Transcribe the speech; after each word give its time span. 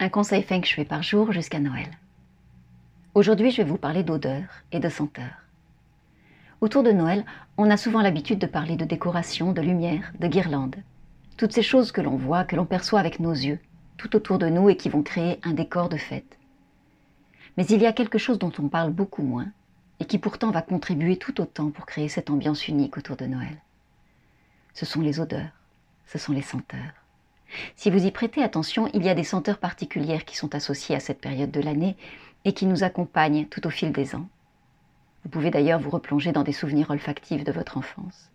Un 0.00 0.08
conseil 0.08 0.42
feng 0.42 0.62
shui 0.62 0.84
par 0.84 1.02
jour 1.02 1.32
jusqu'à 1.32 1.60
Noël. 1.60 1.88
Aujourd'hui, 3.14 3.50
je 3.50 3.58
vais 3.58 3.68
vous 3.68 3.78
parler 3.78 4.02
d'odeur 4.02 4.44
et 4.72 4.80
de 4.80 4.88
senteur. 4.88 5.30
Autour 6.60 6.82
de 6.82 6.92
Noël, 6.92 7.24
on 7.56 7.70
a 7.70 7.76
souvent 7.76 8.00
l'habitude 8.00 8.38
de 8.38 8.46
parler 8.46 8.76
de 8.76 8.84
décoration, 8.84 9.52
de 9.52 9.60
lumière, 9.60 10.12
de 10.18 10.28
guirlandes. 10.28 10.82
Toutes 11.36 11.52
ces 11.52 11.62
choses 11.62 11.92
que 11.92 12.00
l'on 12.00 12.16
voit, 12.16 12.44
que 12.44 12.56
l'on 12.56 12.64
perçoit 12.64 13.00
avec 13.00 13.20
nos 13.20 13.32
yeux, 13.32 13.58
tout 13.96 14.14
autour 14.16 14.38
de 14.38 14.48
nous 14.48 14.68
et 14.68 14.76
qui 14.76 14.88
vont 14.88 15.02
créer 15.02 15.40
un 15.42 15.52
décor 15.52 15.88
de 15.88 15.96
fête. 15.96 16.38
Mais 17.56 17.66
il 17.66 17.80
y 17.82 17.86
a 17.86 17.92
quelque 17.92 18.18
chose 18.18 18.38
dont 18.38 18.52
on 18.58 18.68
parle 18.68 18.92
beaucoup 18.92 19.22
moins 19.22 19.48
et 20.00 20.04
qui 20.04 20.18
pourtant 20.18 20.50
va 20.50 20.62
contribuer 20.62 21.16
tout 21.16 21.40
autant 21.40 21.70
pour 21.70 21.86
créer 21.86 22.08
cette 22.08 22.30
ambiance 22.30 22.68
unique 22.68 22.96
autour 22.96 23.16
de 23.16 23.26
Noël 23.26 23.58
ce 24.78 24.86
sont 24.86 25.00
les 25.00 25.18
odeurs, 25.18 25.50
ce 26.06 26.18
sont 26.18 26.32
les 26.32 26.42
senteurs. 26.42 26.97
Si 27.76 27.90
vous 27.90 28.04
y 28.04 28.10
prêtez 28.10 28.42
attention, 28.42 28.88
il 28.94 29.02
y 29.02 29.08
a 29.08 29.14
des 29.14 29.24
senteurs 29.24 29.58
particulières 29.58 30.24
qui 30.24 30.36
sont 30.36 30.54
associées 30.54 30.96
à 30.96 31.00
cette 31.00 31.20
période 31.20 31.50
de 31.50 31.60
l'année 31.60 31.96
et 32.44 32.52
qui 32.52 32.66
nous 32.66 32.84
accompagnent 32.84 33.46
tout 33.46 33.66
au 33.66 33.70
fil 33.70 33.92
des 33.92 34.14
ans. 34.14 34.28
Vous 35.24 35.30
pouvez 35.30 35.50
d'ailleurs 35.50 35.80
vous 35.80 35.90
replonger 35.90 36.32
dans 36.32 36.44
des 36.44 36.52
souvenirs 36.52 36.90
olfactifs 36.90 37.44
de 37.44 37.52
votre 37.52 37.76
enfance. 37.76 38.30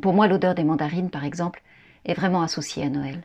Pour 0.00 0.12
moi, 0.12 0.26
l'odeur 0.26 0.54
des 0.54 0.64
mandarines, 0.64 1.10
par 1.10 1.24
exemple, 1.24 1.62
est 2.04 2.14
vraiment 2.14 2.42
associée 2.42 2.84
à 2.84 2.90
Noël. 2.90 3.22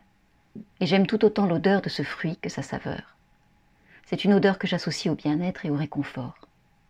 Et 0.79 0.85
j'aime 0.85 1.07
tout 1.07 1.25
autant 1.25 1.45
l'odeur 1.45 1.81
de 1.81 1.89
ce 1.89 2.03
fruit 2.03 2.37
que 2.41 2.49
sa 2.49 2.61
saveur. 2.61 3.15
C'est 4.05 4.23
une 4.23 4.33
odeur 4.33 4.57
que 4.57 4.67
j'associe 4.67 5.11
au 5.11 5.15
bien-être 5.15 5.65
et 5.65 5.69
au 5.69 5.75
réconfort, 5.75 6.35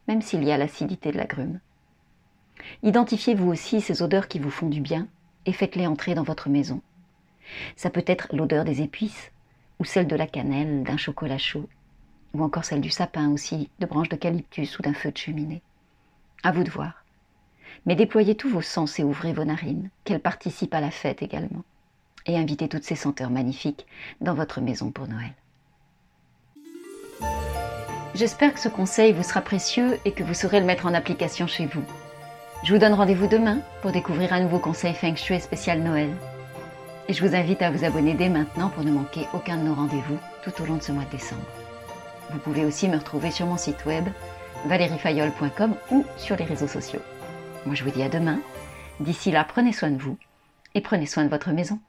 même 0.08 0.21
s'il 0.21 0.43
y 0.43 0.52
a 0.52 0.58
l'acidité 0.58 1.11
de 1.11 1.17
l'agrume. 1.17 1.59
Identifiez-vous 2.83 3.49
aussi 3.49 3.81
ces 3.81 4.02
odeurs 4.02 4.27
qui 4.27 4.39
vous 4.39 4.49
font 4.49 4.69
du 4.69 4.81
bien 4.81 5.08
et 5.45 5.53
faites-les 5.53 5.88
entrer 5.88 6.14
dans 6.14 6.23
votre 6.23 6.49
maison. 6.49 6.81
Ça 7.75 7.89
peut 7.89 8.03
être 8.05 8.36
l'odeur 8.36 8.66
des 8.66 8.81
épices, 8.81 9.31
ou 9.80 9.86
celle 9.86 10.08
de 10.08 10.16
la 10.16 10.28
cannelle, 10.28 10.83
d'un 10.83 10.97
chocolat 10.97 11.38
chaud, 11.38 11.67
ou 12.33 12.44
encore 12.44 12.66
celle 12.66 12.81
du 12.81 12.89
sapin 12.89 13.30
aussi, 13.30 13.69
de 13.80 13.86
branches 13.86 14.09
d'eucalyptus 14.09 14.78
ou 14.78 14.81
d'un 14.81 14.94
feu 14.94 15.11
de 15.11 15.17
cheminée. 15.17 15.61
À 16.44 16.52
vous 16.52 16.64
de 16.64 16.70
voir. 16.70 17.03
Mais 17.86 17.95
déployez 17.95 18.36
tous 18.36 18.50
vos 18.50 18.61
sens 18.61 19.00
et 19.00 19.03
ouvrez 19.03 19.33
vos 19.33 19.45
narines, 19.45 19.89
qu'elles 20.03 20.20
participent 20.20 20.73
à 20.73 20.81
la 20.81 20.92
fête 20.92 21.22
également. 21.22 21.64
Et 22.25 22.38
invitez 22.38 22.67
toutes 22.67 22.83
ces 22.83 22.95
senteurs 22.95 23.30
magnifiques 23.30 23.86
dans 24.22 24.33
votre 24.33 24.61
maison 24.61 24.92
pour 24.92 25.08
Noël. 25.08 25.33
J'espère 28.16 28.53
que 28.53 28.59
ce 28.59 28.70
conseil 28.70 29.14
vous 29.14 29.23
sera 29.23 29.42
précieux 29.42 29.97
et 30.03 30.11
que 30.11 30.23
vous 30.23 30.33
saurez 30.33 30.59
le 30.59 30.66
mettre 30.66 30.86
en 30.86 30.94
application 30.94 31.47
chez 31.47 31.67
vous. 31.67 31.83
Je 32.64 32.73
vous 32.73 32.80
donne 32.80 32.94
rendez-vous 32.94 33.27
demain 33.27 33.59
pour 33.81 33.92
découvrir 33.92 34.33
un 34.33 34.42
nouveau 34.42 34.59
conseil 34.59 34.94
Feng 34.94 35.16
Shui 35.16 35.39
spécial 35.39 35.81
Noël. 35.81 36.09
Et 37.09 37.13
je 37.13 37.25
vous 37.25 37.35
invite 37.35 37.63
à 37.63 37.71
vous 37.71 37.83
abonner 37.83 38.13
dès 38.13 38.29
maintenant 38.29 38.69
pour 38.69 38.83
ne 38.83 38.91
manquer 38.91 39.25
aucun 39.33 39.57
de 39.57 39.63
nos 39.63 39.73
rendez-vous 39.73 40.19
tout 40.43 40.52
au 40.61 40.65
long 40.67 40.75
de 40.75 40.83
ce 40.83 40.91
mois 40.91 41.05
de 41.05 41.09
décembre. 41.09 41.42
Vous 42.30 42.37
pouvez 42.37 42.64
aussi 42.65 42.87
me 42.87 42.97
retrouver 42.97 43.31
sur 43.31 43.47
mon 43.47 43.58
site 43.58 43.83
web 43.87 44.05
valeriefayol.com 44.67 45.73
ou 45.89 46.05
sur 46.17 46.36
les 46.36 46.45
réseaux 46.45 46.67
sociaux. 46.67 47.02
Moi 47.65 47.73
je 47.73 47.83
vous 47.83 47.89
dis 47.89 48.03
à 48.03 48.09
demain. 48.09 48.39
D'ici 48.99 49.31
là, 49.31 49.43
prenez 49.43 49.73
soin 49.73 49.89
de 49.89 49.99
vous 49.99 50.17
et 50.75 50.81
prenez 50.81 51.08
soin 51.08 51.23
de 51.23 51.30
votre 51.30 51.49
maison. 51.49 51.80